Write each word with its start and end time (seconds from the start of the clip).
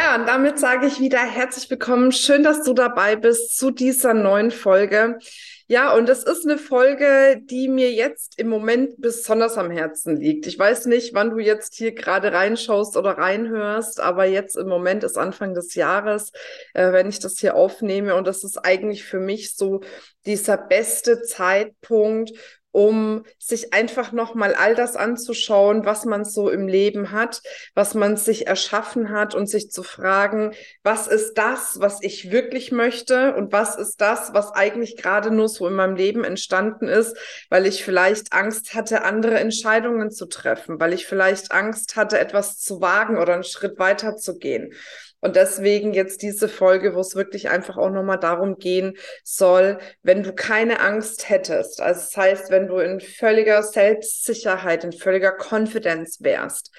Ja, 0.00 0.14
und 0.14 0.28
damit 0.28 0.60
sage 0.60 0.86
ich 0.86 1.00
wieder 1.00 1.18
herzlich 1.18 1.68
willkommen. 1.68 2.12
Schön, 2.12 2.44
dass 2.44 2.62
du 2.62 2.72
dabei 2.72 3.16
bist 3.16 3.58
zu 3.58 3.72
dieser 3.72 4.14
neuen 4.14 4.52
Folge. 4.52 5.18
Ja, 5.66 5.92
und 5.92 6.08
es 6.08 6.22
ist 6.22 6.44
eine 6.44 6.56
Folge, 6.56 7.40
die 7.42 7.68
mir 7.68 7.90
jetzt 7.90 8.38
im 8.38 8.46
Moment 8.46 8.94
besonders 8.98 9.58
am 9.58 9.72
Herzen 9.72 10.16
liegt. 10.16 10.46
Ich 10.46 10.56
weiß 10.56 10.86
nicht, 10.86 11.14
wann 11.14 11.30
du 11.30 11.38
jetzt 11.40 11.74
hier 11.74 11.96
gerade 11.96 12.32
reinschaust 12.32 12.96
oder 12.96 13.18
reinhörst, 13.18 13.98
aber 13.98 14.24
jetzt 14.24 14.56
im 14.56 14.68
Moment 14.68 15.02
ist 15.02 15.18
Anfang 15.18 15.52
des 15.52 15.74
Jahres, 15.74 16.30
äh, 16.74 16.92
wenn 16.92 17.08
ich 17.08 17.18
das 17.18 17.40
hier 17.40 17.56
aufnehme. 17.56 18.14
Und 18.14 18.28
das 18.28 18.44
ist 18.44 18.56
eigentlich 18.56 19.02
für 19.02 19.18
mich 19.18 19.56
so 19.56 19.80
dieser 20.26 20.58
beste 20.58 21.22
Zeitpunkt, 21.22 22.30
um 22.70 23.24
sich 23.38 23.72
einfach 23.72 24.12
nochmal 24.12 24.54
all 24.54 24.74
das 24.74 24.94
anzuschauen, 24.94 25.84
was 25.84 26.04
man 26.04 26.24
so 26.24 26.50
im 26.50 26.68
Leben 26.68 27.12
hat, 27.12 27.42
was 27.74 27.94
man 27.94 28.16
sich 28.16 28.46
erschaffen 28.46 29.10
hat 29.10 29.34
und 29.34 29.48
sich 29.48 29.70
zu 29.70 29.82
fragen, 29.82 30.52
was 30.82 31.06
ist 31.06 31.34
das, 31.34 31.80
was 31.80 32.02
ich 32.02 32.30
wirklich 32.30 32.70
möchte 32.70 33.34
und 33.34 33.52
was 33.52 33.76
ist 33.76 34.00
das, 34.00 34.34
was 34.34 34.52
eigentlich 34.52 34.96
gerade 34.96 35.30
nur 35.30 35.48
so 35.48 35.66
in 35.66 35.74
meinem 35.74 35.96
Leben 35.96 36.24
entstanden 36.24 36.88
ist, 36.88 37.16
weil 37.48 37.66
ich 37.66 37.84
vielleicht 37.84 38.32
Angst 38.32 38.74
hatte, 38.74 39.02
andere 39.02 39.38
Entscheidungen 39.38 40.10
zu 40.10 40.26
treffen, 40.26 40.78
weil 40.78 40.92
ich 40.92 41.06
vielleicht 41.06 41.52
Angst 41.52 41.96
hatte, 41.96 42.18
etwas 42.18 42.58
zu 42.58 42.80
wagen 42.80 43.18
oder 43.18 43.34
einen 43.34 43.44
Schritt 43.44 43.78
weiter 43.78 44.16
zu 44.16 44.36
gehen. 44.36 44.72
Und 45.20 45.34
deswegen 45.36 45.94
jetzt 45.94 46.22
diese 46.22 46.48
Folge, 46.48 46.94
wo 46.94 47.00
es 47.00 47.16
wirklich 47.16 47.48
einfach 47.48 47.76
auch 47.76 47.90
nochmal 47.90 48.20
darum 48.20 48.56
gehen 48.56 48.96
soll, 49.24 49.78
wenn 50.02 50.22
du 50.22 50.32
keine 50.32 50.80
Angst 50.80 51.28
hättest, 51.28 51.80
also 51.80 52.00
das 52.00 52.16
heißt, 52.16 52.50
wenn 52.50 52.68
du 52.68 52.78
in 52.78 53.00
völliger 53.00 53.62
Selbstsicherheit, 53.62 54.84
in 54.84 54.92
völliger 54.92 55.32
Confidence 55.32 56.18
wärst, 56.22 56.70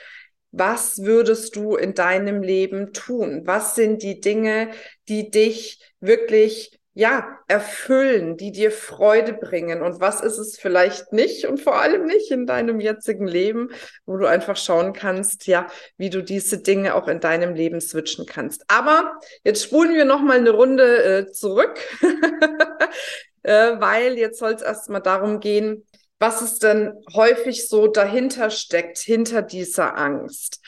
was 0.51 1.03
würdest 1.03 1.55
du 1.55 1.75
in 1.75 1.93
deinem 1.93 2.41
Leben 2.41 2.91
tun? 2.93 3.43
Was 3.45 3.75
sind 3.75 4.01
die 4.01 4.19
Dinge, 4.19 4.71
die 5.07 5.29
dich 5.29 5.79
wirklich 5.99 6.78
ja, 7.00 7.39
erfüllen, 7.47 8.36
die 8.36 8.52
dir 8.52 8.72
Freude 8.72 9.31
bringen 9.31 9.81
und 9.81 10.02
was 10.02 10.19
ist 10.19 10.38
es 10.38 10.59
vielleicht 10.59 11.14
nicht 11.14 11.45
und 11.45 11.61
vor 11.61 11.75
allem 11.80 12.05
nicht 12.05 12.30
in 12.30 12.45
deinem 12.45 12.81
jetzigen 12.81 13.25
Leben, 13.25 13.69
wo 14.05 14.17
du 14.17 14.25
einfach 14.25 14.58
schauen 14.58 14.92
kannst, 14.92 15.47
ja, 15.47 15.67
wie 15.95 16.09
du 16.09 16.22
diese 16.22 16.58
Dinge 16.61 16.95
auch 16.95 17.08
in 17.08 17.22
deinem 17.22 17.55
Leben 17.55 17.80
switchen 17.80 18.25
kannst. 18.25 18.66
Aber 18.67 19.17
jetzt 19.45 19.64
spulen 19.64 19.94
wir 19.94 20.03
noch 20.03 20.22
mal 20.22 20.39
eine 20.39 20.50
Runde 20.50 21.03
äh, 21.03 21.31
zurück, 21.31 21.80
äh, 23.44 23.80
weil 23.80 24.17
jetzt 24.17 24.38
soll 24.38 24.52
es 24.52 24.61
erstmal 24.61 25.02
darum 25.02 25.39
gehen, 25.39 25.88
was 26.20 26.42
es 26.42 26.59
denn 26.59 26.92
häufig 27.14 27.70
so 27.70 27.88
dahinter 27.88 28.50
steckt, 28.50 28.97
hinter 28.97 29.42
dieser 29.42 29.97
Angst. 29.97 30.59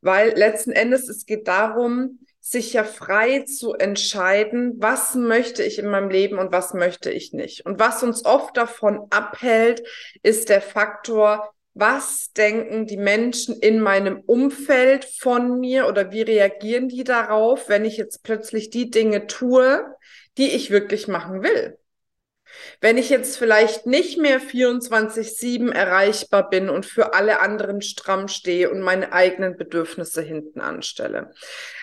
Weil 0.00 0.30
letzten 0.30 0.72
Endes, 0.72 1.10
es 1.10 1.26
geht 1.26 1.46
darum, 1.46 2.20
sich 2.46 2.74
ja 2.74 2.84
frei 2.84 3.40
zu 3.40 3.72
entscheiden, 3.72 4.74
was 4.76 5.14
möchte 5.14 5.62
ich 5.62 5.78
in 5.78 5.88
meinem 5.88 6.10
Leben 6.10 6.38
und 6.38 6.52
was 6.52 6.74
möchte 6.74 7.10
ich 7.10 7.32
nicht. 7.32 7.64
Und 7.64 7.80
was 7.80 8.02
uns 8.02 8.26
oft 8.26 8.54
davon 8.58 9.06
abhält, 9.08 9.82
ist 10.22 10.50
der 10.50 10.60
Faktor, 10.60 11.54
was 11.72 12.32
denken 12.32 12.86
die 12.86 12.98
Menschen 12.98 13.58
in 13.58 13.80
meinem 13.80 14.20
Umfeld 14.20 15.06
von 15.06 15.58
mir 15.58 15.88
oder 15.88 16.12
wie 16.12 16.20
reagieren 16.20 16.88
die 16.88 17.02
darauf, 17.02 17.70
wenn 17.70 17.86
ich 17.86 17.96
jetzt 17.96 18.22
plötzlich 18.22 18.68
die 18.68 18.90
Dinge 18.90 19.26
tue, 19.26 19.82
die 20.36 20.50
ich 20.50 20.70
wirklich 20.70 21.08
machen 21.08 21.42
will. 21.42 21.78
Wenn 22.80 22.98
ich 22.98 23.08
jetzt 23.08 23.36
vielleicht 23.36 23.86
nicht 23.86 24.18
mehr 24.18 24.40
24-7 24.40 25.72
erreichbar 25.72 26.48
bin 26.50 26.68
und 26.68 26.86
für 26.86 27.14
alle 27.14 27.40
anderen 27.40 27.82
stramm 27.82 28.28
stehe 28.28 28.70
und 28.70 28.80
meine 28.80 29.12
eigenen 29.12 29.56
Bedürfnisse 29.56 30.22
hinten 30.22 30.60
anstelle. 30.60 31.32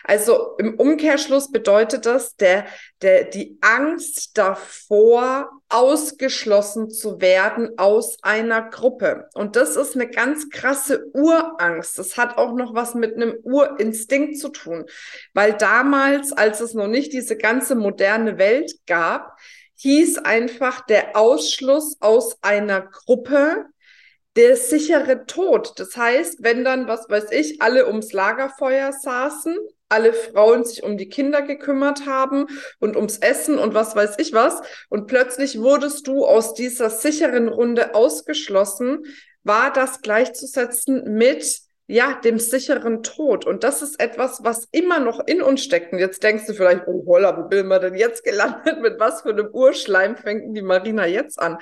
Also 0.04 0.56
im 0.58 0.76
Umkehrschluss 0.76 1.52
bedeutet 1.52 2.06
das, 2.06 2.36
der, 2.36 2.66
der, 3.02 3.26
die 3.26 3.58
Angst 3.62 4.38
davor, 4.38 5.50
ausgeschlossen 5.72 6.90
zu 6.90 7.22
werden 7.22 7.78
aus 7.78 8.18
einer 8.22 8.62
Gruppe. 8.62 9.30
Und 9.34 9.56
das 9.56 9.78
ist 9.78 9.96
eine 9.96 10.10
ganz 10.10 10.50
krasse 10.50 11.06
Urangst. 11.14 11.98
Das 11.98 12.18
hat 12.18 12.38
auch 12.38 12.54
noch 12.54 12.76
was 12.76 12.94
mit 12.94 13.16
einem 13.16 13.38
Urinstinkt 13.44 14.38
zu 14.38 14.50
tun. 14.50 14.86
Weil 15.34 15.54
damals, 15.54 16.34
als 16.34 16.60
es 16.60 16.74
noch 16.74 16.88
nicht 16.88 17.14
diese 17.14 17.38
ganze 17.38 17.76
moderne 17.76 18.38
Welt 18.38 18.74
gab, 18.86 19.38
hieß 19.82 20.20
einfach 20.20 20.86
der 20.86 21.18
Ausschluss 21.18 21.98
aus 22.02 22.38
einer 22.42 22.82
Gruppe, 22.82 23.66
der 24.36 24.56
sichere 24.56 25.26
Tod. 25.26 25.74
Das 25.78 25.98
heißt, 25.98 26.44
wenn 26.44 26.64
dann, 26.64 26.88
was 26.88 27.10
weiß 27.10 27.32
ich, 27.32 27.62
alle 27.62 27.88
ums 27.88 28.14
Lagerfeuer 28.14 28.94
saßen, 28.94 29.58
alle 29.90 30.14
Frauen 30.14 30.64
sich 30.64 30.84
um 30.84 30.98
die 30.98 31.10
Kinder 31.10 31.42
gekümmert 31.42 32.06
haben 32.06 32.46
und 32.80 32.96
ums 32.96 33.18
Essen 33.18 33.58
und 33.58 33.74
was 33.74 33.96
weiß 33.96 34.20
ich 34.20 34.34
was, 34.34 34.62
und 34.90 35.08
plötzlich 35.08 35.60
wurdest 35.60 36.08
du 36.08 36.26
aus 36.26 36.54
dieser 36.54 36.92
sicheren 36.92 37.50
Runde 37.50 37.96
ausgeschlossen, 37.96 39.04
war 39.44 39.74
das 39.74 40.02
gleichzusetzen 40.02 41.16
mit 41.16 41.62
ja, 41.88 42.20
dem 42.24 42.40
sicheren 42.40 43.04
Tod. 43.04 43.46
Und 43.46 43.64
das 43.64 43.82
ist 43.82 44.00
etwas, 44.00 44.44
was 44.44 44.68
immer 44.72 45.00
noch 45.00 45.26
in 45.28 45.42
uns 45.42 45.64
steckt. 45.64 45.92
Und 45.92 46.00
jetzt 46.00 46.24
denkst 46.24 46.46
du 46.48 46.54
vielleicht, 46.54 46.88
oh 46.88 47.04
holla, 47.06 47.38
wo 47.38 47.48
bin 47.48 47.68
wir 47.68 47.80
denn 47.80 47.96
jetzt 47.96 48.24
gelandet? 48.24 48.80
Mit 48.82 49.00
was 49.00 49.22
für 49.22 49.30
einem 49.30 49.50
Urschleim 49.52 50.16
fängt 50.16 50.56
die 50.56 50.62
Marina 50.62 51.06
jetzt 51.06 51.40
an? 51.40 51.58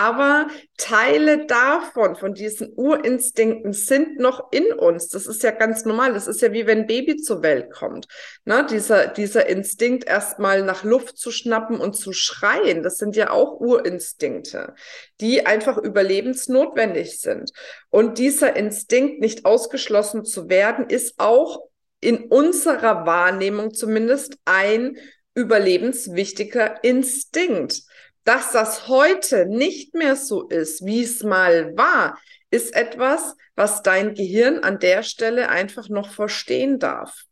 Aber 0.00 0.46
Teile 0.76 1.44
davon, 1.46 2.14
von 2.14 2.32
diesen 2.32 2.72
Urinstinkten 2.76 3.72
sind 3.72 4.20
noch 4.20 4.52
in 4.52 4.72
uns. 4.72 5.08
Das 5.08 5.26
ist 5.26 5.42
ja 5.42 5.50
ganz 5.50 5.84
normal. 5.84 6.14
Das 6.14 6.28
ist 6.28 6.40
ja 6.40 6.52
wie 6.52 6.68
wenn 6.68 6.82
ein 6.82 6.86
Baby 6.86 7.16
zur 7.16 7.42
Welt 7.42 7.72
kommt. 7.72 8.06
Ne? 8.44 8.64
Dieser, 8.70 9.08
dieser 9.08 9.48
Instinkt, 9.48 10.06
erstmal 10.06 10.62
nach 10.62 10.84
Luft 10.84 11.18
zu 11.18 11.32
schnappen 11.32 11.80
und 11.80 11.94
zu 11.94 12.12
schreien, 12.12 12.84
das 12.84 12.98
sind 12.98 13.16
ja 13.16 13.30
auch 13.30 13.58
Urinstinkte, 13.58 14.76
die 15.20 15.46
einfach 15.46 15.76
überlebensnotwendig 15.76 17.18
sind. 17.18 17.50
Und 17.90 18.18
dieser 18.18 18.54
Instinkt, 18.54 19.18
nicht 19.18 19.46
ausgeschlossen 19.46 20.24
zu 20.24 20.48
werden, 20.48 20.86
ist 20.88 21.14
auch 21.18 21.64
in 22.00 22.26
unserer 22.26 23.04
Wahrnehmung 23.04 23.74
zumindest 23.74 24.36
ein 24.44 24.96
überlebenswichtiger 25.34 26.84
Instinkt. 26.84 27.82
Dass 28.28 28.52
das 28.52 28.88
heute 28.88 29.46
nicht 29.46 29.94
mehr 29.94 30.14
so 30.14 30.48
ist, 30.48 30.84
wie 30.84 31.02
es 31.02 31.22
mal 31.22 31.74
war, 31.78 32.18
ist 32.50 32.76
etwas, 32.76 33.34
was 33.56 33.80
dein 33.82 34.12
Gehirn 34.12 34.58
an 34.58 34.78
der 34.78 35.02
Stelle 35.02 35.48
einfach 35.48 35.88
noch 35.88 36.10
verstehen 36.10 36.78
darf. 36.78 37.22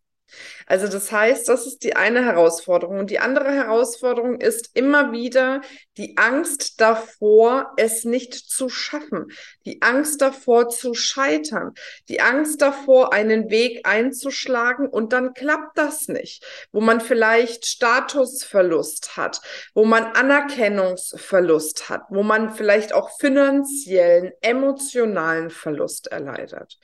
Also 0.64 0.88
das 0.88 1.12
heißt, 1.12 1.50
das 1.50 1.66
ist 1.66 1.84
die 1.84 1.96
eine 1.96 2.24
Herausforderung. 2.24 2.98
Und 2.98 3.10
die 3.10 3.18
andere 3.18 3.52
Herausforderung 3.52 4.40
ist 4.40 4.70
immer 4.72 5.12
wieder 5.12 5.60
die 5.98 6.16
Angst 6.16 6.80
davor, 6.80 7.74
es 7.76 8.04
nicht 8.04 8.32
zu 8.32 8.70
schaffen, 8.70 9.26
die 9.66 9.82
Angst 9.82 10.22
davor 10.22 10.68
zu 10.70 10.94
scheitern, 10.94 11.74
die 12.08 12.20
Angst 12.20 12.62
davor, 12.62 13.12
einen 13.12 13.50
Weg 13.50 13.86
einzuschlagen 13.86 14.88
und 14.88 15.12
dann 15.12 15.34
klappt 15.34 15.76
das 15.76 16.08
nicht, 16.08 16.44
wo 16.72 16.80
man 16.80 17.00
vielleicht 17.00 17.66
Statusverlust 17.66 19.16
hat, 19.16 19.42
wo 19.74 19.84
man 19.84 20.04
Anerkennungsverlust 20.04 21.90
hat, 21.90 22.02
wo 22.08 22.22
man 22.22 22.54
vielleicht 22.54 22.94
auch 22.94 23.10
finanziellen, 23.18 24.32
emotionalen 24.40 25.50
Verlust 25.50 26.06
erleidet. 26.06 26.78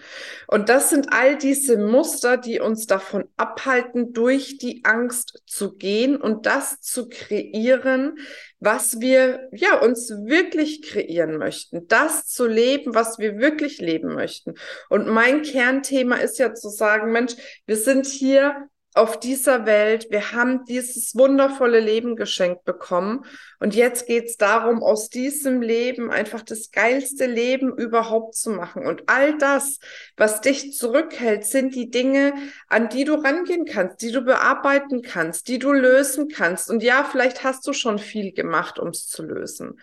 Und 0.49 0.69
das 0.69 0.91
sind 0.91 1.13
all 1.13 1.39
diese 1.39 1.79
Muster, 1.79 2.37
die 2.37 2.61
uns 2.61 2.87
davon 2.87 3.29
abhalten, 3.37 4.13
durch 4.13 4.59
die 4.59 4.85
Angst 4.85 5.43
zu 5.47 5.77
gehen 5.77 6.17
und 6.17 6.47
das 6.47 6.81
zu 6.81 7.09
kreieren, 7.09 8.19
was 8.63 9.01
wir 9.01 9.49
ja 9.51 9.81
uns 9.81 10.09
wirklich 10.09 10.83
kreieren 10.83 11.37
möchten, 11.37 11.89
das 11.89 12.29
zu 12.29 12.47
leben, 12.47 12.95
was 12.95 13.19
wir 13.19 13.39
wirklich 13.39 13.81
leben 13.81 14.15
möchten. 14.15 14.55
Und 14.89 15.09
mein 15.09 15.43
Kernthema 15.43 16.15
ist 16.15 16.39
ja 16.39 16.55
zu 16.55 16.69
sagen, 16.69 17.11
Mensch, 17.11 17.33
wir 17.67 17.77
sind 17.77 18.07
hier 18.07 18.69
auf 18.95 19.19
dieser 19.19 19.65
Welt. 19.65 20.09
Wir 20.11 20.33
haben 20.33 20.65
dieses 20.67 21.15
wundervolle 21.17 21.81
Leben 21.81 22.15
geschenkt 22.15 22.65
bekommen. 22.65 23.25
Und 23.59 23.75
jetzt 23.75 24.07
geht's 24.07 24.37
darum, 24.37 24.83
aus 24.83 25.09
diesem 25.09 25.63
Leben 25.63 26.11
einfach 26.11 26.43
das 26.43 26.71
geilste 26.73 27.27
Leben 27.27 27.77
überhaupt 27.77 28.35
zu 28.35 28.51
machen. 28.51 28.85
Und 28.87 29.05
all 29.07 29.39
das, 29.39 29.79
was 30.17 30.41
dich 30.41 30.73
zurückhält, 30.73 31.45
sind 31.45 31.75
die 31.75 31.91
Dinge, 31.91 32.35
an 32.69 32.89
die 32.89 33.05
du 33.05 33.15
rangehen 33.15 33.65
kannst, 33.65 34.03
die 34.03 34.13
du 34.13 34.23
bearbeiten 34.23 35.01
kannst, 35.01 35.49
die 35.49 35.59
du 35.59 35.73
lösen 35.73 36.29
kannst. 36.29 36.69
Und 36.69 36.83
ja, 36.83 37.05
vielleicht 37.05 37.45
hast 37.45 37.67
du 37.67 37.73
schon 37.73 37.99
viel 37.99 38.33
gemacht, 38.33 38.79
um 38.79 38.89
es 38.89 39.07
zu 39.07 39.23
lösen. 39.23 39.79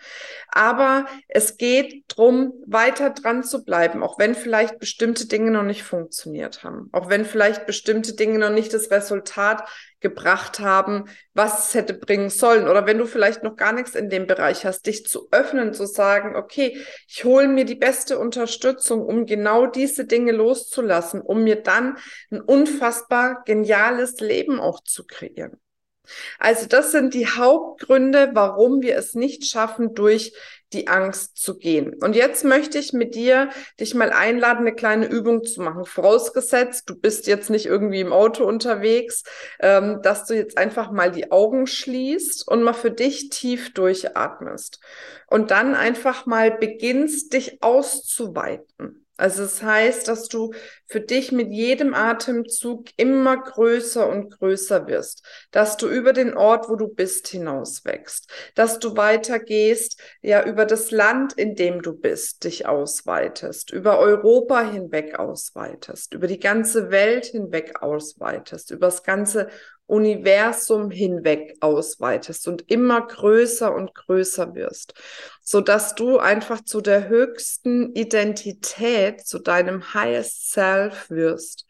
Aber 0.48 1.06
es 1.26 1.56
geht 1.56 2.04
drum, 2.08 2.52
weiter 2.66 3.10
dran 3.10 3.42
zu 3.42 3.64
bleiben, 3.64 4.02
auch 4.02 4.18
wenn 4.18 4.34
vielleicht 4.34 4.78
bestimmte 4.78 5.26
Dinge 5.26 5.50
noch 5.50 5.62
nicht 5.62 5.82
funktioniert 5.82 6.62
haben. 6.62 6.88
Auch 6.92 7.08
wenn 7.08 7.24
vielleicht 7.24 7.66
bestimmte 7.66 8.14
Dinge 8.14 8.38
noch 8.38 8.50
nicht 8.50 8.72
das 8.72 8.90
Resultat 9.00 9.68
gebracht 10.00 10.60
haben, 10.60 11.04
was 11.34 11.68
es 11.68 11.74
hätte 11.74 11.94
bringen 11.94 12.30
sollen. 12.30 12.68
Oder 12.68 12.86
wenn 12.86 12.98
du 12.98 13.06
vielleicht 13.06 13.42
noch 13.42 13.56
gar 13.56 13.72
nichts 13.72 13.94
in 13.94 14.08
dem 14.10 14.26
Bereich 14.26 14.64
hast, 14.64 14.86
dich 14.86 15.06
zu 15.06 15.28
öffnen, 15.30 15.74
zu 15.74 15.86
sagen, 15.86 16.36
okay, 16.36 16.78
ich 17.08 17.24
hole 17.24 17.48
mir 17.48 17.64
die 17.64 17.74
beste 17.74 18.18
Unterstützung, 18.18 19.04
um 19.04 19.26
genau 19.26 19.66
diese 19.66 20.06
Dinge 20.06 20.32
loszulassen, 20.32 21.20
um 21.20 21.44
mir 21.44 21.62
dann 21.62 21.96
ein 22.30 22.40
unfassbar 22.40 23.42
geniales 23.44 24.20
Leben 24.20 24.60
auch 24.60 24.82
zu 24.82 25.06
kreieren. 25.06 25.60
Also 26.38 26.66
das 26.66 26.92
sind 26.92 27.14
die 27.14 27.26
Hauptgründe, 27.26 28.30
warum 28.32 28.82
wir 28.82 28.96
es 28.96 29.14
nicht 29.14 29.46
schaffen, 29.46 29.94
durch 29.94 30.32
die 30.72 30.88
Angst 30.88 31.36
zu 31.36 31.58
gehen. 31.58 31.94
Und 31.94 32.14
jetzt 32.14 32.44
möchte 32.44 32.78
ich 32.78 32.92
mit 32.92 33.14
dir 33.14 33.50
dich 33.80 33.94
mal 33.94 34.10
einladen, 34.10 34.60
eine 34.60 34.74
kleine 34.74 35.06
Übung 35.06 35.44
zu 35.44 35.62
machen. 35.62 35.84
Vorausgesetzt, 35.84 36.88
du 36.88 36.94
bist 36.94 37.26
jetzt 37.26 37.50
nicht 37.50 37.66
irgendwie 37.66 38.00
im 38.00 38.12
Auto 38.12 38.44
unterwegs, 38.44 39.24
ähm, 39.58 40.00
dass 40.02 40.26
du 40.26 40.34
jetzt 40.34 40.58
einfach 40.58 40.92
mal 40.92 41.10
die 41.10 41.32
Augen 41.32 41.66
schließt 41.66 42.46
und 42.46 42.62
mal 42.62 42.72
für 42.72 42.90
dich 42.90 43.30
tief 43.30 43.72
durchatmest. 43.74 44.80
Und 45.26 45.50
dann 45.50 45.74
einfach 45.74 46.26
mal 46.26 46.52
beginnst, 46.52 47.32
dich 47.32 47.62
auszuweiten. 47.62 48.99
Also 49.20 49.42
es 49.42 49.56
das 49.58 49.62
heißt, 49.62 50.08
dass 50.08 50.28
du 50.28 50.54
für 50.86 51.00
dich 51.00 51.30
mit 51.30 51.52
jedem 51.52 51.92
Atemzug 51.92 52.86
immer 52.96 53.36
größer 53.36 54.08
und 54.08 54.30
größer 54.30 54.86
wirst, 54.86 55.22
dass 55.50 55.76
du 55.76 55.88
über 55.88 56.12
den 56.14 56.34
Ort, 56.34 56.70
wo 56.70 56.76
du 56.76 56.88
bist, 56.88 57.28
hinaus 57.28 57.84
wächst, 57.84 58.30
dass 58.54 58.78
du 58.78 58.96
weitergehst, 58.96 60.00
ja, 60.22 60.44
über 60.44 60.64
das 60.64 60.90
Land, 60.90 61.34
in 61.34 61.54
dem 61.54 61.82
du 61.82 61.92
bist, 61.92 62.44
dich 62.44 62.66
ausweitest, 62.66 63.70
über 63.70 63.98
Europa 63.98 64.62
hinweg 64.62 65.18
ausweitest, 65.18 66.14
über 66.14 66.26
die 66.26 66.40
ganze 66.40 66.90
Welt 66.90 67.26
hinweg 67.26 67.82
ausweitest, 67.82 68.70
über 68.70 68.86
das 68.86 69.02
ganze 69.02 69.48
Universum 69.90 70.90
hinweg 70.90 71.56
ausweitest 71.60 72.46
und 72.48 72.70
immer 72.70 73.06
größer 73.06 73.74
und 73.74 73.94
größer 73.94 74.54
wirst, 74.54 74.94
so 75.42 75.60
dass 75.60 75.94
du 75.94 76.18
einfach 76.18 76.64
zu 76.64 76.80
der 76.80 77.08
höchsten 77.08 77.94
Identität, 77.94 79.26
zu 79.26 79.40
deinem 79.40 79.92
highest 79.92 80.52
self 80.52 81.10
wirst 81.10 81.66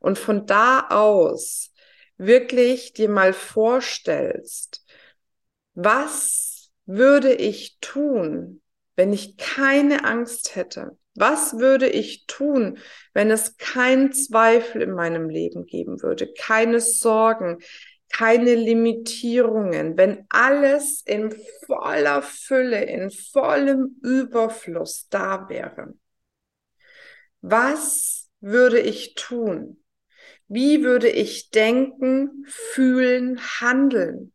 und 0.00 0.18
von 0.18 0.46
da 0.46 0.88
aus 0.90 1.70
wirklich 2.18 2.92
dir 2.92 3.08
mal 3.08 3.32
vorstellst, 3.32 4.84
was 5.74 6.70
würde 6.86 7.32
ich 7.32 7.78
tun, 7.80 8.60
wenn 8.96 9.12
ich 9.12 9.36
keine 9.36 10.04
Angst 10.04 10.56
hätte? 10.56 10.98
Was 11.20 11.58
würde 11.58 11.86
ich 11.86 12.24
tun, 12.24 12.78
wenn 13.12 13.30
es 13.30 13.58
keinen 13.58 14.10
Zweifel 14.10 14.80
in 14.80 14.92
meinem 14.92 15.28
Leben 15.28 15.66
geben 15.66 16.00
würde, 16.00 16.32
keine 16.32 16.80
Sorgen, 16.80 17.58
keine 18.10 18.54
Limitierungen, 18.54 19.98
wenn 19.98 20.24
alles 20.30 21.02
in 21.04 21.34
voller 21.66 22.22
Fülle, 22.22 22.84
in 22.84 23.10
vollem 23.10 23.98
Überfluss 24.02 25.08
da 25.10 25.50
wäre? 25.50 25.92
Was 27.42 28.30
würde 28.40 28.80
ich 28.80 29.12
tun? 29.14 29.84
Wie 30.48 30.82
würde 30.82 31.10
ich 31.10 31.50
denken, 31.50 32.46
fühlen, 32.46 33.38
handeln? 33.60 34.32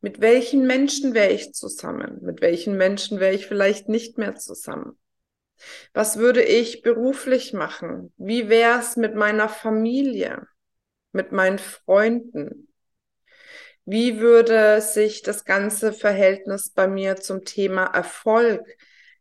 Mit 0.00 0.20
welchen 0.20 0.66
Menschen 0.66 1.14
wäre 1.14 1.30
ich 1.30 1.52
zusammen? 1.52 2.18
Mit 2.22 2.40
welchen 2.40 2.76
Menschen 2.76 3.20
wäre 3.20 3.34
ich 3.34 3.46
vielleicht 3.46 3.88
nicht 3.88 4.18
mehr 4.18 4.34
zusammen? 4.34 4.98
Was 5.92 6.16
würde 6.18 6.42
ich 6.42 6.82
beruflich 6.82 7.52
machen? 7.52 8.12
Wie 8.16 8.48
wäre 8.48 8.78
es 8.80 8.96
mit 8.96 9.14
meiner 9.14 9.48
Familie, 9.48 10.46
mit 11.12 11.32
meinen 11.32 11.58
Freunden? 11.58 12.68
Wie 13.84 14.18
würde 14.18 14.80
sich 14.80 15.22
das 15.22 15.44
ganze 15.44 15.92
Verhältnis 15.92 16.70
bei 16.70 16.88
mir 16.88 17.16
zum 17.16 17.44
Thema 17.44 17.84
Erfolg, 17.84 18.66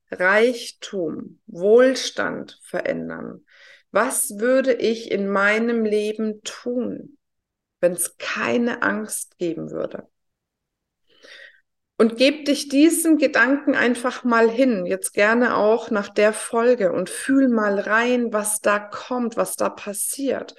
Reichtum, 0.09 1.41
Wohlstand 1.47 2.59
verändern? 2.63 3.45
Was 3.91 4.39
würde 4.39 4.73
ich 4.73 5.11
in 5.11 5.27
meinem 5.27 5.85
Leben 5.85 6.41
tun, 6.43 7.17
wenn 7.79 7.91
es 7.91 8.17
keine 8.17 8.81
Angst 8.81 9.37
geben 9.37 9.69
würde? 9.69 10.07
Und 11.97 12.17
geb 12.17 12.45
dich 12.45 12.69
diesem 12.69 13.17
Gedanken 13.17 13.75
einfach 13.75 14.23
mal 14.23 14.49
hin, 14.49 14.85
jetzt 14.85 15.13
gerne 15.13 15.55
auch 15.55 15.91
nach 15.91 16.09
der 16.09 16.33
Folge 16.33 16.91
und 16.91 17.09
fühl 17.09 17.49
mal 17.49 17.79
rein, 17.79 18.33
was 18.33 18.61
da 18.61 18.79
kommt, 18.79 19.37
was 19.37 19.55
da 19.55 19.69
passiert. 19.69 20.55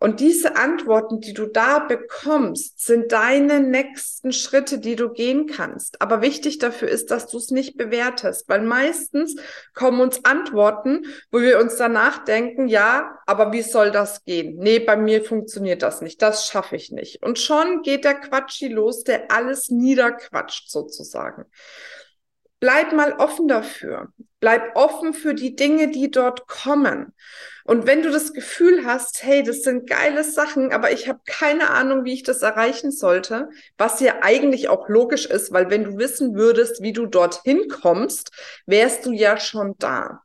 Und 0.00 0.20
diese 0.20 0.56
Antworten, 0.56 1.20
die 1.20 1.34
du 1.34 1.44
da 1.44 1.78
bekommst, 1.78 2.80
sind 2.84 3.12
deine 3.12 3.60
nächsten 3.60 4.32
Schritte, 4.32 4.78
die 4.78 4.96
du 4.96 5.10
gehen 5.12 5.46
kannst. 5.46 6.00
Aber 6.00 6.22
wichtig 6.22 6.58
dafür 6.58 6.88
ist, 6.88 7.10
dass 7.10 7.26
du 7.26 7.36
es 7.36 7.50
nicht 7.50 7.76
bewertest, 7.76 8.48
weil 8.48 8.62
meistens 8.62 9.36
kommen 9.74 10.00
uns 10.00 10.24
Antworten, 10.24 11.04
wo 11.30 11.40
wir 11.40 11.60
uns 11.60 11.76
danach 11.76 12.24
denken, 12.24 12.66
ja, 12.66 13.18
aber 13.26 13.52
wie 13.52 13.60
soll 13.60 13.90
das 13.90 14.24
gehen? 14.24 14.56
Nee, 14.56 14.78
bei 14.78 14.96
mir 14.96 15.22
funktioniert 15.22 15.82
das 15.82 16.00
nicht, 16.00 16.22
das 16.22 16.46
schaffe 16.46 16.76
ich 16.76 16.90
nicht. 16.90 17.22
Und 17.22 17.38
schon 17.38 17.82
geht 17.82 18.04
der 18.04 18.14
Quatschi 18.14 18.68
los, 18.68 19.04
der 19.04 19.30
alles 19.30 19.68
niederquatscht 19.68 20.70
sozusagen. 20.70 21.44
Bleib 22.60 22.92
mal 22.92 23.14
offen 23.14 23.48
dafür. 23.48 24.12
Bleib 24.38 24.76
offen 24.76 25.12
für 25.14 25.34
die 25.34 25.56
Dinge, 25.56 25.90
die 25.90 26.10
dort 26.10 26.46
kommen. 26.46 27.14
Und 27.64 27.86
wenn 27.86 28.02
du 28.02 28.10
das 28.10 28.32
Gefühl 28.32 28.84
hast, 28.84 29.22
hey, 29.22 29.42
das 29.42 29.62
sind 29.62 29.88
geile 29.88 30.24
Sachen, 30.24 30.72
aber 30.72 30.92
ich 30.92 31.08
habe 31.08 31.20
keine 31.26 31.70
Ahnung, 31.70 32.04
wie 32.04 32.14
ich 32.14 32.22
das 32.22 32.42
erreichen 32.42 32.90
sollte, 32.90 33.48
was 33.78 34.00
ja 34.00 34.22
eigentlich 34.22 34.68
auch 34.68 34.88
logisch 34.88 35.26
ist, 35.26 35.52
weil 35.52 35.70
wenn 35.70 35.84
du 35.84 35.98
wissen 35.98 36.34
würdest, 36.34 36.82
wie 36.82 36.92
du 36.92 37.06
dorthin 37.06 37.68
kommst, 37.68 38.30
wärst 38.66 39.06
du 39.06 39.12
ja 39.12 39.38
schon 39.38 39.74
da. 39.78 40.22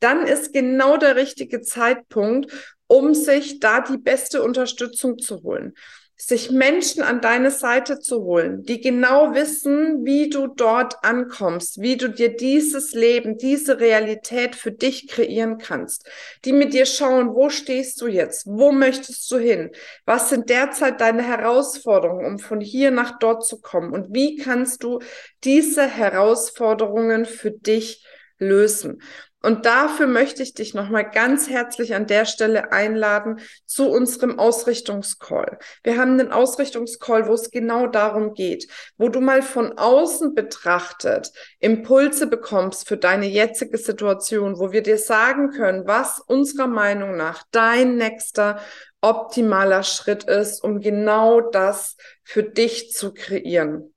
Dann 0.00 0.26
ist 0.26 0.52
genau 0.52 0.96
der 0.96 1.16
richtige 1.16 1.60
Zeitpunkt, 1.60 2.52
um 2.86 3.14
sich 3.14 3.60
da 3.60 3.80
die 3.80 3.98
beste 3.98 4.42
Unterstützung 4.42 5.18
zu 5.18 5.42
holen 5.42 5.74
sich 6.20 6.50
Menschen 6.50 7.02
an 7.04 7.20
deine 7.20 7.52
Seite 7.52 8.00
zu 8.00 8.24
holen, 8.24 8.64
die 8.64 8.80
genau 8.80 9.34
wissen, 9.34 10.04
wie 10.04 10.28
du 10.28 10.48
dort 10.48 11.04
ankommst, 11.04 11.80
wie 11.80 11.96
du 11.96 12.08
dir 12.08 12.36
dieses 12.36 12.92
Leben, 12.92 13.38
diese 13.38 13.78
Realität 13.78 14.56
für 14.56 14.72
dich 14.72 15.06
kreieren 15.06 15.58
kannst, 15.58 16.08
die 16.44 16.52
mit 16.52 16.74
dir 16.74 16.86
schauen, 16.86 17.34
wo 17.34 17.50
stehst 17.50 18.00
du 18.00 18.08
jetzt, 18.08 18.48
wo 18.48 18.72
möchtest 18.72 19.30
du 19.30 19.38
hin, 19.38 19.70
was 20.06 20.28
sind 20.28 20.50
derzeit 20.50 21.00
deine 21.00 21.22
Herausforderungen, 21.22 22.26
um 22.26 22.38
von 22.40 22.60
hier 22.60 22.90
nach 22.90 23.20
dort 23.20 23.46
zu 23.46 23.60
kommen? 23.60 23.92
Und 23.92 24.12
wie 24.12 24.36
kannst 24.36 24.82
du 24.82 24.98
diese 25.44 25.86
Herausforderungen 25.86 27.26
für 27.26 27.52
dich 27.52 28.04
lösen. 28.38 29.00
Und 29.40 29.66
dafür 29.66 30.08
möchte 30.08 30.42
ich 30.42 30.54
dich 30.54 30.74
nochmal 30.74 31.08
ganz 31.08 31.48
herzlich 31.48 31.94
an 31.94 32.08
der 32.08 32.24
Stelle 32.24 32.72
einladen 32.72 33.38
zu 33.66 33.88
unserem 33.88 34.36
Ausrichtungscall. 34.36 35.58
Wir 35.84 35.96
haben 35.96 36.18
einen 36.18 36.32
Ausrichtungscall, 36.32 37.28
wo 37.28 37.34
es 37.34 37.52
genau 37.52 37.86
darum 37.86 38.34
geht, 38.34 38.66
wo 38.96 39.08
du 39.08 39.20
mal 39.20 39.42
von 39.42 39.78
außen 39.78 40.34
betrachtet 40.34 41.30
Impulse 41.60 42.26
bekommst 42.26 42.88
für 42.88 42.96
deine 42.96 43.26
jetzige 43.26 43.78
Situation, 43.78 44.58
wo 44.58 44.72
wir 44.72 44.82
dir 44.82 44.98
sagen 44.98 45.50
können, 45.50 45.86
was 45.86 46.18
unserer 46.18 46.66
Meinung 46.66 47.16
nach 47.16 47.44
dein 47.52 47.96
nächster 47.96 48.60
optimaler 49.00 49.84
Schritt 49.84 50.24
ist, 50.24 50.64
um 50.64 50.80
genau 50.80 51.40
das 51.40 51.96
für 52.24 52.42
dich 52.42 52.90
zu 52.92 53.14
kreieren. 53.14 53.94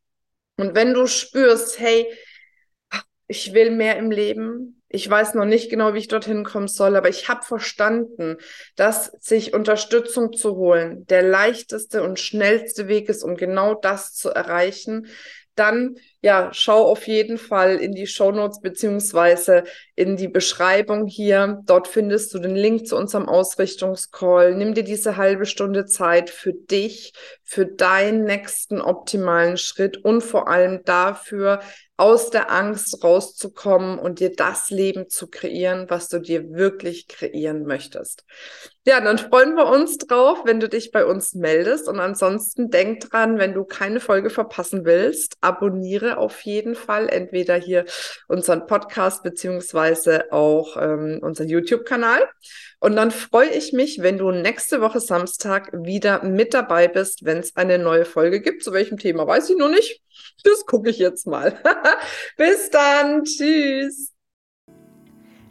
Und 0.57 0.75
wenn 0.75 0.93
du 0.93 1.07
spürst, 1.07 1.79
hey, 1.79 2.05
ich 3.31 3.53
will 3.53 3.71
mehr 3.71 3.95
im 3.95 4.11
Leben, 4.11 4.81
ich 4.89 5.09
weiß 5.09 5.35
noch 5.35 5.45
nicht 5.45 5.69
genau, 5.69 5.93
wie 5.93 5.99
ich 5.99 6.09
dorthin 6.09 6.43
kommen 6.43 6.67
soll, 6.67 6.97
aber 6.97 7.07
ich 7.07 7.29
habe 7.29 7.45
verstanden, 7.45 8.35
dass 8.75 9.05
sich 9.21 9.53
Unterstützung 9.53 10.33
zu 10.33 10.57
holen 10.57 11.05
der 11.07 11.23
leichteste 11.23 12.03
und 12.03 12.19
schnellste 12.19 12.89
Weg 12.89 13.07
ist, 13.07 13.23
um 13.23 13.37
genau 13.37 13.73
das 13.73 14.13
zu 14.13 14.31
erreichen. 14.31 15.07
Dann 15.55 15.95
ja, 16.23 16.49
schau 16.53 16.85
auf 16.85 17.07
jeden 17.07 17.39
Fall 17.39 17.77
in 17.77 17.93
die 17.93 18.05
Show 18.05 18.31
Notes 18.31 18.61
beziehungsweise 18.61 19.63
in 19.95 20.17
die 20.17 20.27
Beschreibung 20.27 21.07
hier. 21.07 21.61
Dort 21.65 21.87
findest 21.87 22.33
du 22.33 22.39
den 22.39 22.55
Link 22.55 22.85
zu 22.85 22.95
unserem 22.95 23.27
Ausrichtungscall. 23.27 24.53
Nimm 24.55 24.75
dir 24.75 24.83
diese 24.83 25.17
halbe 25.17 25.47
Stunde 25.47 25.85
Zeit 25.85 26.29
für 26.29 26.53
dich, 26.53 27.13
für 27.43 27.65
deinen 27.65 28.23
nächsten 28.23 28.81
optimalen 28.81 29.57
Schritt 29.57 29.97
und 29.97 30.21
vor 30.21 30.47
allem 30.47 30.83
dafür, 30.85 31.59
aus 32.01 32.31
der 32.31 32.49
Angst 32.51 33.03
rauszukommen 33.03 33.99
und 33.99 34.19
dir 34.19 34.35
das 34.35 34.71
Leben 34.71 35.07
zu 35.07 35.27
kreieren, 35.27 35.85
was 35.87 36.09
du 36.09 36.17
dir 36.17 36.49
wirklich 36.51 37.07
kreieren 37.07 37.67
möchtest. 37.67 38.25
Ja, 38.87 38.99
dann 38.99 39.19
freuen 39.19 39.53
wir 39.55 39.67
uns 39.67 39.99
drauf, 39.99 40.39
wenn 40.43 40.59
du 40.59 40.67
dich 40.67 40.89
bei 40.89 41.05
uns 41.05 41.35
meldest. 41.35 41.87
Und 41.87 41.99
ansonsten 41.99 42.71
denk 42.71 43.01
dran, 43.01 43.37
wenn 43.37 43.53
du 43.53 43.65
keine 43.65 43.99
Folge 43.99 44.31
verpassen 44.31 44.83
willst, 44.83 45.37
abonniere 45.41 46.10
auf 46.17 46.41
jeden 46.41 46.75
Fall 46.75 47.09
entweder 47.09 47.55
hier 47.55 47.85
unseren 48.27 48.67
Podcast 48.67 49.23
beziehungsweise 49.23 50.31
auch 50.31 50.77
ähm, 50.77 51.19
unseren 51.21 51.49
YouTube-Kanal. 51.49 52.27
Und 52.79 52.95
dann 52.95 53.11
freue 53.11 53.49
ich 53.49 53.73
mich, 53.73 54.01
wenn 54.01 54.17
du 54.17 54.31
nächste 54.31 54.81
Woche 54.81 54.99
Samstag 54.99 55.71
wieder 55.73 56.23
mit 56.23 56.53
dabei 56.53 56.87
bist, 56.87 57.25
wenn 57.25 57.37
es 57.37 57.55
eine 57.55 57.77
neue 57.77 58.05
Folge 58.05 58.41
gibt. 58.41 58.63
Zu 58.63 58.73
welchem 58.73 58.97
Thema 58.97 59.27
weiß 59.27 59.49
ich 59.49 59.57
noch 59.57 59.69
nicht. 59.69 60.01
Das 60.43 60.65
gucke 60.65 60.89
ich 60.89 60.97
jetzt 60.97 61.27
mal. 61.27 61.59
Bis 62.37 62.69
dann. 62.69 63.23
Tschüss. 63.23 64.11